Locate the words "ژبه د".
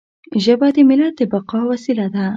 0.43-0.77